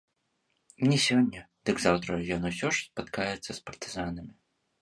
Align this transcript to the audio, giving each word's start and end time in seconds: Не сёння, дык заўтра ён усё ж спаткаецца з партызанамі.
Не 0.91 0.97
сёння, 1.07 1.43
дык 1.71 1.83
заўтра 1.85 2.11
ён 2.39 2.49
усё 2.51 2.67
ж 2.79 2.89
спаткаецца 2.89 3.47
з 3.53 3.57
партызанамі. 3.69 4.33